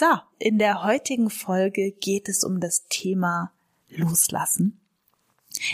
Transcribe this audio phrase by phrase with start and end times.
[0.00, 0.06] So,
[0.38, 3.52] in der heutigen Folge geht es um das Thema
[3.90, 4.80] Loslassen.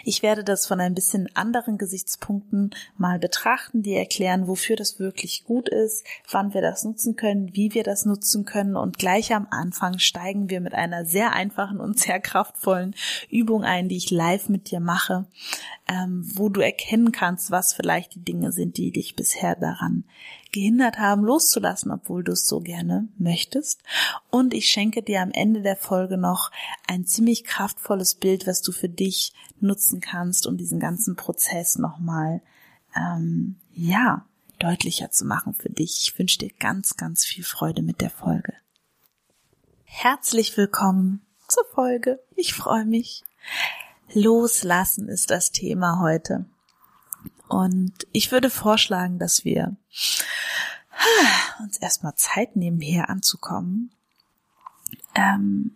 [0.02, 5.44] Ich werde das von ein bisschen anderen Gesichtspunkten mal betrachten, die erklären, wofür das wirklich
[5.44, 9.46] gut ist, wann wir das nutzen können, wie wir das nutzen können und gleich am
[9.50, 12.96] Anfang steigen wir mit einer sehr einfachen und sehr kraftvollen
[13.30, 15.26] Übung ein, die ich live mit dir mache,
[15.86, 20.02] ähm, wo du erkennen kannst, was vielleicht die Dinge sind, die dich bisher daran
[20.52, 23.80] gehindert haben, loszulassen, obwohl du es so gerne möchtest.
[24.30, 26.50] Und ich schenke dir am Ende der Folge noch
[26.86, 32.40] ein ziemlich kraftvolles Bild, was du für dich nutzen kannst, um diesen ganzen Prozess nochmal,
[32.94, 34.24] ähm, ja,
[34.58, 36.00] deutlicher zu machen für dich.
[36.02, 38.54] Ich wünsche dir ganz, ganz viel Freude mit der Folge.
[39.84, 42.22] Herzlich willkommen zur Folge.
[42.34, 43.24] Ich freue mich.
[44.12, 46.46] Loslassen ist das Thema heute.
[47.48, 49.76] Und ich würde vorschlagen, dass wir
[51.60, 53.90] uns erstmal Zeit nehmen, hier anzukommen.
[55.14, 55.72] Ähm,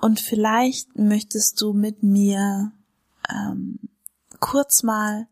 [0.00, 2.72] und vielleicht möchtest du mit mir
[3.30, 3.78] ähm,
[4.40, 5.28] kurz mal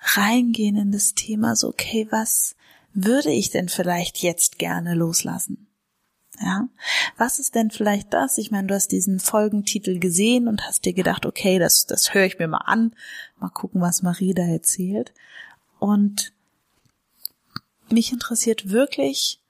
[0.00, 2.54] reingehen in das Thema, so, okay, was
[2.92, 5.67] würde ich denn vielleicht jetzt gerne loslassen?
[6.40, 6.68] Ja,
[7.16, 8.38] was ist denn vielleicht das?
[8.38, 12.26] Ich meine, du hast diesen Folgentitel gesehen und hast dir gedacht, okay, das, das höre
[12.26, 12.94] ich mir mal an,
[13.38, 15.12] mal gucken, was Marie da erzählt.
[15.80, 16.32] Und
[17.90, 19.40] mich interessiert wirklich,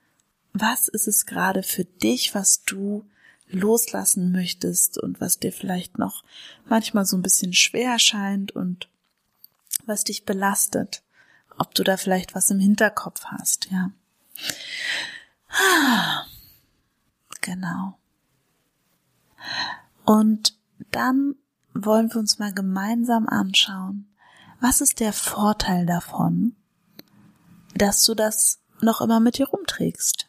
[0.53, 3.05] was ist es gerade für dich, was du
[3.51, 6.23] loslassen möchtest und was dir vielleicht noch
[6.67, 8.89] manchmal so ein bisschen schwer erscheint und
[9.87, 11.03] was dich belastet,
[11.59, 13.91] ob du da vielleicht was im Hinterkopf hast, ja.
[17.49, 17.99] Genau.
[20.05, 20.59] Und
[20.91, 21.37] dann
[21.73, 24.15] wollen wir uns mal gemeinsam anschauen,
[24.61, 26.57] was ist der Vorteil davon,
[27.75, 30.29] dass du das noch immer mit dir rumträgst.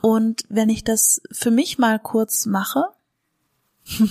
[0.00, 2.84] Und wenn ich das für mich mal kurz mache,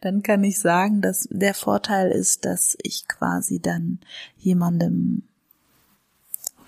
[0.00, 4.00] dann kann ich sagen, dass der Vorteil ist, dass ich quasi dann
[4.36, 5.28] jemandem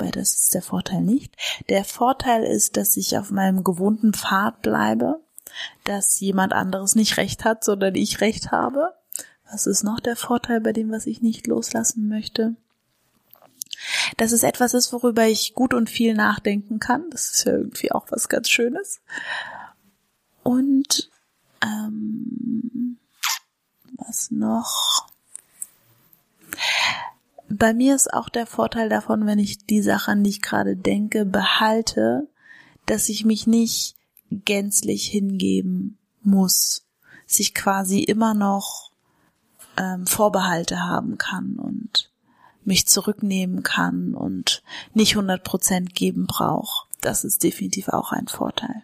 [0.05, 1.35] Wobei das ist der Vorteil nicht.
[1.71, 5.19] Der Vorteil ist, dass ich auf meinem gewohnten Pfad bleibe,
[5.85, 8.93] dass jemand anderes nicht recht hat, sondern ich recht habe.
[9.51, 12.55] Was ist noch der Vorteil bei dem, was ich nicht loslassen möchte?
[14.19, 17.09] Dass es etwas ist, worüber ich gut und viel nachdenken kann.
[17.09, 19.01] Das ist ja irgendwie auch was ganz Schönes.
[20.43, 21.09] Und
[21.63, 22.99] ähm,
[23.97, 25.09] was noch?
[27.57, 30.77] Bei mir ist auch der Vorteil davon, wenn ich die Sache, an die ich gerade
[30.77, 32.29] denke, behalte,
[32.87, 33.95] dass ich mich nicht
[34.31, 36.85] gänzlich hingeben muss,
[37.27, 38.91] sich quasi immer noch
[39.77, 42.11] ähm, Vorbehalte haben kann und
[42.65, 46.89] mich zurücknehmen kann und nicht 100 Prozent geben braucht.
[47.03, 48.83] Das ist definitiv auch ein Vorteil.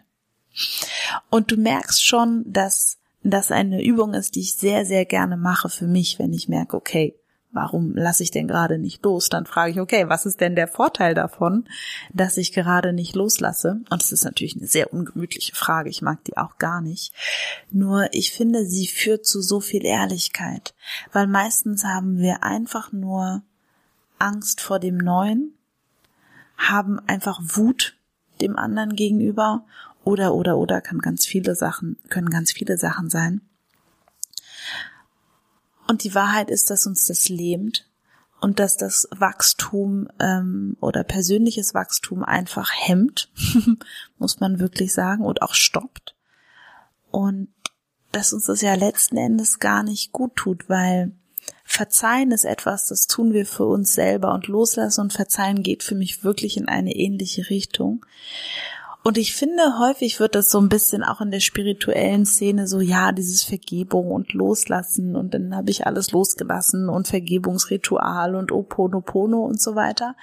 [1.29, 5.67] Und du merkst schon, dass das eine Übung ist, die ich sehr, sehr gerne mache
[5.67, 7.15] für mich, wenn ich merke, okay,
[7.51, 9.29] warum lasse ich denn gerade nicht los?
[9.29, 11.65] Dann frage ich, okay, was ist denn der Vorteil davon,
[12.13, 13.81] dass ich gerade nicht loslasse?
[13.89, 17.13] Und es ist natürlich eine sehr ungemütliche Frage, ich mag die auch gar nicht.
[17.69, 20.73] Nur ich finde, sie führt zu so viel Ehrlichkeit,
[21.11, 23.43] weil meistens haben wir einfach nur
[24.19, 25.53] Angst vor dem Neuen,
[26.57, 27.97] haben einfach Wut
[28.39, 29.65] dem anderen gegenüber
[30.03, 33.41] oder oder oder kann ganz viele Sachen können ganz viele Sachen sein
[35.91, 37.85] und die Wahrheit ist, dass uns das lähmt
[38.39, 43.29] und dass das Wachstum ähm, oder persönliches Wachstum einfach hemmt,
[44.17, 46.15] muss man wirklich sagen, und auch stoppt.
[47.11, 47.49] Und
[48.13, 51.11] dass uns das ja letzten Endes gar nicht gut tut, weil
[51.65, 55.95] Verzeihen ist etwas, das tun wir für uns selber und loslassen und verzeihen geht für
[55.95, 58.05] mich wirklich in eine ähnliche Richtung.
[59.03, 62.81] Und ich finde, häufig wird das so ein bisschen auch in der spirituellen Szene so,
[62.81, 69.39] ja, dieses Vergebung und Loslassen und dann habe ich alles losgelassen und Vergebungsritual und Oponopono
[69.39, 70.15] und so weiter.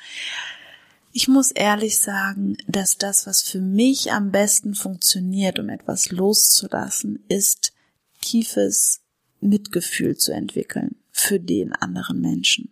[1.12, 7.24] Ich muss ehrlich sagen, dass das, was für mich am besten funktioniert, um etwas loszulassen,
[7.28, 7.72] ist
[8.20, 9.00] tiefes
[9.40, 12.70] Mitgefühl zu entwickeln für den anderen Menschen.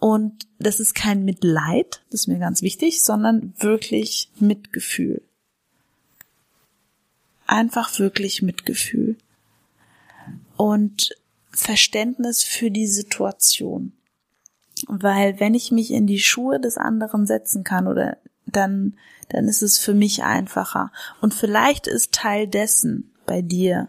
[0.00, 5.22] Und das ist kein Mitleid, das ist mir ganz wichtig, sondern wirklich Mitgefühl.
[7.46, 9.16] Einfach wirklich Mitgefühl.
[10.56, 11.10] Und
[11.50, 13.92] Verständnis für die Situation.
[14.86, 18.96] Weil wenn ich mich in die Schuhe des anderen setzen kann oder dann,
[19.28, 20.92] dann ist es für mich einfacher.
[21.20, 23.86] Und vielleicht ist Teil dessen bei dir,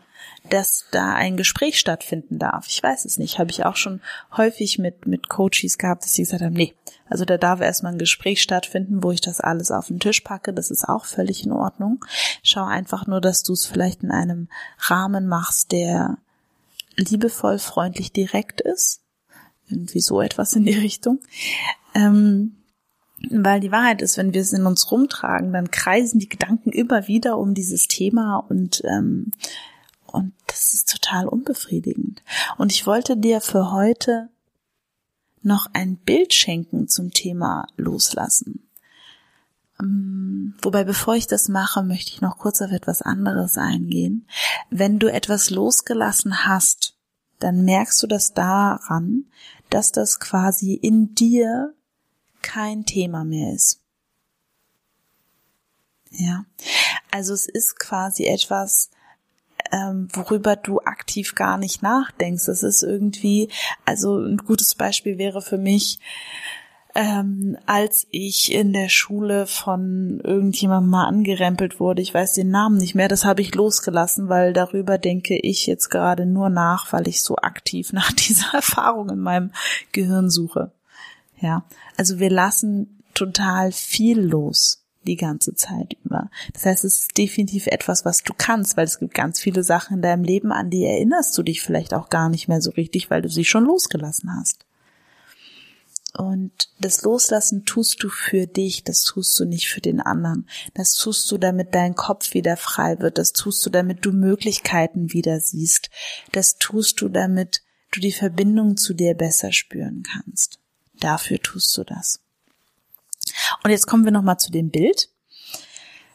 [0.51, 2.67] dass da ein Gespräch stattfinden darf.
[2.67, 3.39] Ich weiß es nicht.
[3.39, 3.99] Habe ich auch schon
[4.37, 6.75] häufig mit, mit Coaches gehabt, dass sie gesagt haben, nee,
[7.09, 10.53] also da darf erstmal ein Gespräch stattfinden, wo ich das alles auf den Tisch packe.
[10.53, 12.05] Das ist auch völlig in Ordnung.
[12.43, 14.47] Schau einfach nur, dass du es vielleicht in einem
[14.77, 16.19] Rahmen machst, der
[16.97, 19.01] liebevoll, freundlich, direkt ist.
[19.69, 21.19] Irgendwie so etwas in die Richtung.
[21.95, 22.57] Ähm,
[23.31, 27.07] weil die Wahrheit ist, wenn wir es in uns rumtragen, dann kreisen die Gedanken immer
[27.07, 29.31] wieder um dieses Thema und ähm,
[30.11, 32.21] und das ist total unbefriedigend.
[32.57, 34.29] Und ich wollte dir für heute
[35.41, 38.67] noch ein Bild schenken zum Thema Loslassen.
[39.79, 44.27] Ähm, wobei, bevor ich das mache, möchte ich noch kurz auf etwas anderes eingehen.
[44.69, 46.95] Wenn du etwas losgelassen hast,
[47.39, 49.25] dann merkst du das daran,
[49.69, 51.73] dass das quasi in dir
[52.41, 53.79] kein Thema mehr ist.
[56.11, 56.45] Ja,
[57.09, 58.89] also es ist quasi etwas,
[59.71, 62.45] ähm, worüber du aktiv gar nicht nachdenkst.
[62.45, 63.49] Das ist irgendwie,
[63.85, 65.99] also ein gutes Beispiel wäre für mich,
[66.95, 72.77] ähm, als ich in der Schule von irgendjemandem mal angerempelt wurde, ich weiß den Namen
[72.77, 77.07] nicht mehr, das habe ich losgelassen, weil darüber denke ich jetzt gerade nur nach, weil
[77.07, 79.51] ich so aktiv nach dieser Erfahrung in meinem
[79.93, 80.71] Gehirn suche.
[81.41, 81.65] Ja,
[81.97, 86.29] also wir lassen total viel los die ganze Zeit über.
[86.53, 89.97] Das heißt, es ist definitiv etwas, was du kannst, weil es gibt ganz viele Sachen
[89.97, 93.09] in deinem Leben, an die erinnerst du dich vielleicht auch gar nicht mehr so richtig,
[93.09, 94.65] weil du sie schon losgelassen hast.
[96.13, 100.47] Und das Loslassen tust du für dich, das tust du nicht für den anderen.
[100.73, 103.17] Das tust du, damit dein Kopf wieder frei wird.
[103.17, 105.89] Das tust du, damit du Möglichkeiten wieder siehst.
[106.33, 110.60] Das tust du, damit du die Verbindung zu dir besser spüren kannst.
[111.01, 112.21] Dafür tust du das.
[113.63, 115.09] Und jetzt kommen wir nochmal zu dem Bild.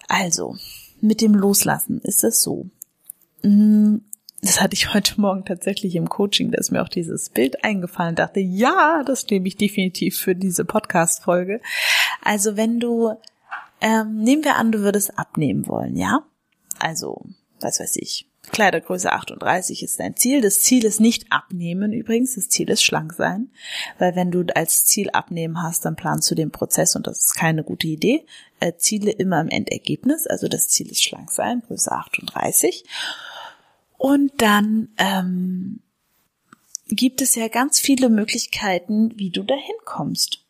[0.09, 0.57] Also,
[1.01, 2.71] mit dem Loslassen ist es so.
[3.43, 3.99] Mm,
[4.43, 8.15] das hatte ich heute Morgen tatsächlich im Coaching, da ist mir auch dieses Bild eingefallen,
[8.15, 11.61] dachte, ja, das nehme ich definitiv für diese Podcast-Folge.
[12.23, 13.13] Also wenn du,
[13.81, 16.25] ähm, nehmen wir an, du würdest abnehmen wollen, ja?
[16.79, 17.25] Also,
[17.61, 20.41] was weiß ich, Kleidergröße 38 ist dein Ziel.
[20.41, 23.51] Das Ziel ist nicht abnehmen übrigens, das Ziel ist schlank sein,
[23.99, 27.35] weil wenn du als Ziel abnehmen hast, dann planst du den Prozess und das ist
[27.35, 28.25] keine gute Idee.
[28.61, 32.85] Äh, Ziele immer im Endergebnis, also das Ziel ist schlank sein, Größe 38.
[33.99, 35.81] Und dann ähm,
[36.89, 40.45] gibt es ja ganz viele Möglichkeiten, wie du dahin kommst.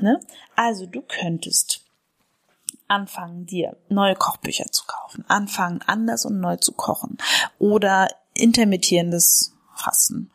[0.00, 0.20] Ne?
[0.54, 1.84] Also du könntest
[2.90, 7.18] anfangen, dir neue Kochbücher zu kaufen, anfangen, anders und neu zu kochen.
[7.58, 10.30] Oder intermittierendes Fasten.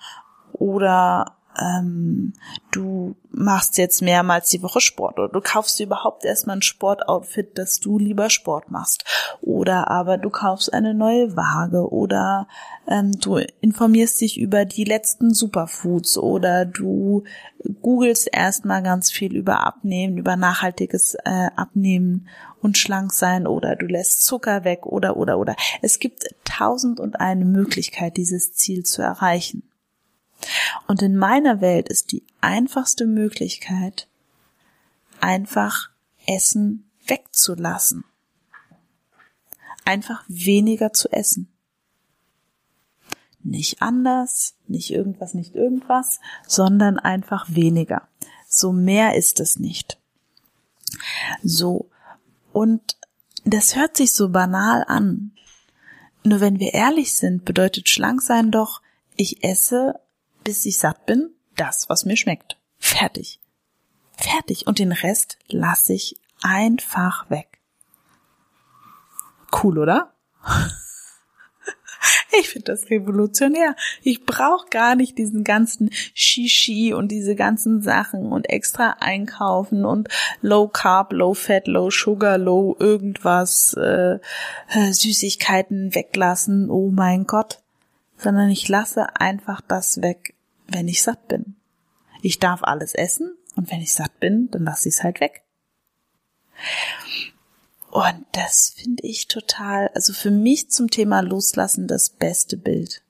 [0.54, 2.34] Oder ähm,
[2.72, 7.57] du machst jetzt mehrmals die Woche Sport oder du kaufst dir überhaupt erstmal ein Sportoutfit,
[7.57, 9.06] dass du lieber Sport machst
[9.42, 12.48] oder aber du kaufst eine neue Waage oder
[12.88, 17.24] ähm, du informierst dich über die letzten Superfoods oder du
[17.81, 22.28] googelst erstmal ganz viel über Abnehmen, über nachhaltiges äh, Abnehmen
[22.62, 25.56] und schlank sein oder du lässt Zucker weg oder oder oder.
[25.81, 29.64] Es gibt tausend und eine Möglichkeit, dieses Ziel zu erreichen.
[30.87, 34.07] Und in meiner Welt ist die einfachste Möglichkeit,
[35.19, 35.90] einfach
[36.28, 38.04] Essen wegzulassen.
[39.83, 41.47] Einfach weniger zu essen.
[43.44, 48.07] Nicht anders, nicht irgendwas, nicht irgendwas, sondern einfach weniger.
[48.47, 49.99] So mehr ist es nicht.
[51.44, 51.90] So.
[52.52, 52.97] Und
[53.44, 55.31] das hört sich so banal an.
[56.23, 58.81] Nur wenn wir ehrlich sind, bedeutet schlank sein doch,
[59.16, 59.99] ich esse
[60.45, 62.57] bis ich satt bin, das, was mir schmeckt.
[62.78, 63.40] Fertig.
[64.16, 64.68] Fertig.
[64.68, 67.59] Und den Rest lasse ich einfach weg.
[69.52, 70.14] Cool, oder?
[72.40, 73.75] Ich finde das revolutionär.
[74.04, 80.09] Ich brauche gar nicht diesen ganzen Shishi und diese ganzen Sachen und extra einkaufen und
[80.42, 84.19] Low Carb, Low Fat, Low Sugar, Low irgendwas, äh,
[84.69, 86.69] äh Süßigkeiten weglassen.
[86.69, 87.59] Oh mein Gott.
[88.18, 90.34] Sondern ich lasse einfach das weg,
[90.68, 91.56] wenn ich satt bin.
[92.22, 95.44] Ich darf alles essen und wenn ich satt bin, dann lasse ich es halt weg.
[97.92, 103.02] Und das finde ich total, also für mich zum Thema Loslassen das beste Bild.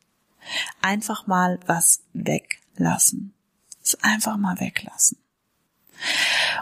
[0.82, 3.34] Einfach mal was weglassen.
[3.82, 5.18] Es einfach mal weglassen.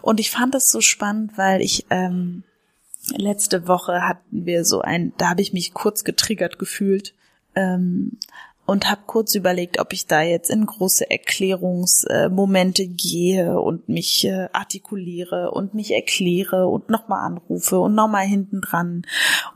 [0.01, 2.43] Und ich fand das so spannend, weil ich ähm,
[3.11, 7.13] letzte Woche hatten wir so ein, da habe ich mich kurz getriggert gefühlt
[7.55, 8.19] ähm,
[8.73, 14.49] und habe kurz überlegt, ob ich da jetzt in große Erklärungsmomente gehe und mich äh,
[14.51, 19.03] artikuliere und mich erkläre und nochmal anrufe und nochmal hinten dran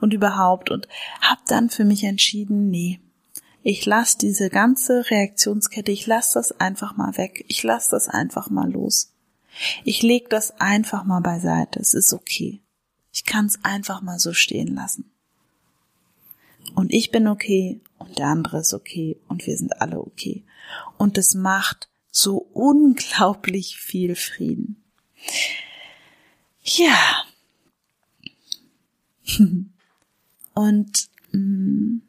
[0.01, 0.88] und überhaupt und
[1.19, 3.00] habe dann für mich entschieden, nee,
[3.63, 8.51] ich lasse diese ganze Reaktionskette, ich lasse das einfach mal weg, ich lasse das einfach
[8.51, 9.15] mal los.
[9.83, 12.62] Ich leg das einfach mal beiseite, es ist okay.
[13.12, 15.09] Ich kann es einfach mal so stehen lassen.
[16.75, 20.43] Und ich bin okay und der andere ist okay und wir sind alle okay.
[20.97, 24.83] Und es macht so unglaublich viel Frieden.
[26.63, 27.24] Ja.
[30.53, 32.00] Und mm,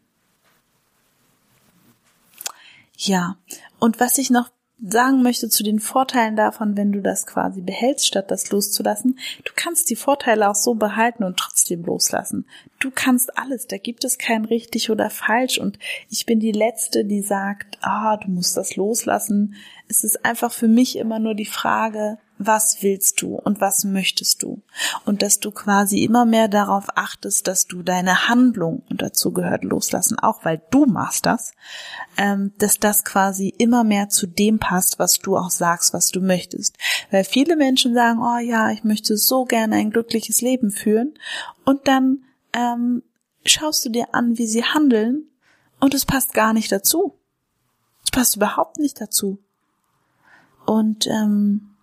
[2.97, 3.37] ja,
[3.79, 4.51] und was ich noch
[4.81, 9.19] sagen möchte zu den Vorteilen davon, wenn du das quasi behältst, statt das loszulassen.
[9.45, 12.47] Du kannst die Vorteile auch so behalten und trotzdem loslassen.
[12.79, 15.79] Du kannst alles, da gibt es kein richtig oder falsch und
[16.11, 19.55] ich bin die Letzte, die sagt, ah, du musst das loslassen.
[19.89, 24.43] Es ist einfach für mich immer nur die Frage, was willst du und was möchtest
[24.43, 24.63] du.
[25.05, 29.65] Und dass du quasi immer mehr darauf achtest, dass du deine Handlung, und dazu gehört
[29.65, 31.53] loslassen, auch weil du machst das,
[32.17, 36.21] ähm, dass das quasi immer mehr zu dem passt, was du auch sagst, was du
[36.21, 36.77] möchtest.
[37.11, 41.15] Weil viele Menschen sagen, oh ja, ich möchte so gerne ein glückliches Leben führen.
[41.65, 43.03] Und dann ähm,
[43.45, 45.25] schaust du dir an, wie sie handeln,
[45.81, 47.15] und es passt gar nicht dazu.
[48.05, 49.39] Es passt überhaupt nicht dazu.
[50.67, 51.77] Und ähm,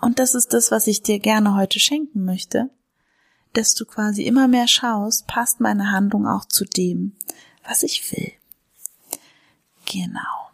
[0.00, 2.70] und das ist das, was ich dir gerne heute schenken möchte,
[3.52, 7.16] dass du quasi immer mehr schaust, passt meine Handlung auch zu dem,
[7.66, 8.32] was ich will.
[9.86, 10.46] Genau.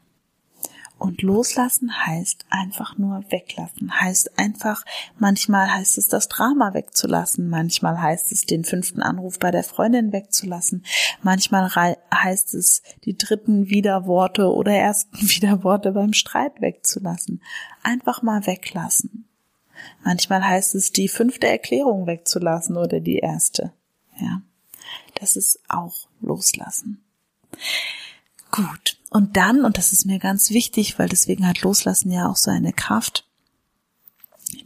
[1.02, 4.84] Und loslassen heißt einfach nur weglassen, heißt einfach,
[5.18, 10.12] manchmal heißt es das Drama wegzulassen, manchmal heißt es den fünften Anruf bei der Freundin
[10.12, 10.84] wegzulassen,
[11.20, 11.68] manchmal
[12.14, 17.42] heißt es die dritten Widerworte oder ersten Widerworte beim Streit wegzulassen.
[17.82, 19.28] Einfach mal weglassen.
[20.04, 23.72] Manchmal heißt es, die fünfte Erklärung wegzulassen oder die erste.
[24.18, 24.42] Ja.
[25.14, 27.02] Das ist auch loslassen.
[28.50, 28.98] Gut.
[29.10, 32.50] Und dann, und das ist mir ganz wichtig, weil deswegen hat Loslassen ja auch so
[32.50, 33.26] eine Kraft,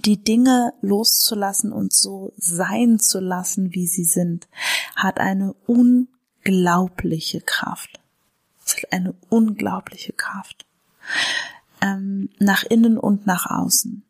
[0.04, 4.48] die Dinge loszulassen und so sein zu lassen, wie sie sind,
[4.94, 8.00] hat eine unglaubliche Kraft.
[8.64, 10.66] Es hat eine unglaubliche Kraft.
[11.80, 14.05] Ähm, nach innen und nach außen.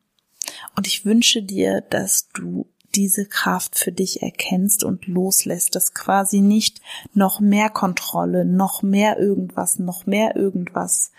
[0.75, 6.41] Und ich wünsche dir, dass du diese Kraft für dich erkennst und loslässt, dass quasi
[6.41, 6.81] nicht
[7.13, 11.13] noch mehr Kontrolle, noch mehr irgendwas, noch mehr irgendwas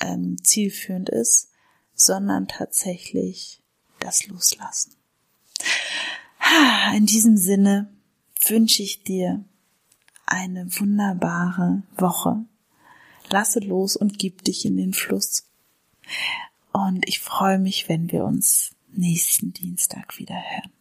[0.00, 1.50] ähm, zielführend ist,
[1.94, 3.60] sondern tatsächlich
[4.00, 4.94] das Loslassen.
[6.96, 7.90] In diesem Sinne
[8.46, 9.44] wünsche ich dir
[10.24, 12.44] eine wunderbare Woche.
[13.28, 15.44] Lasse los und gib dich in den Fluss.
[16.72, 20.72] Und ich freue mich, wenn wir uns nächsten Dienstag wieder hören.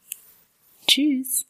[0.88, 1.46] Tschüss.